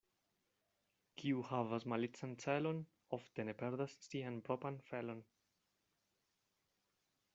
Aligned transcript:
Kiu 1.21 1.43
havas 1.49 1.85
malican 1.93 2.33
celon, 2.45 2.79
ofte 3.19 3.45
perdas 3.61 3.95
sian 4.07 4.41
propran 4.49 4.81
felon. 4.89 5.23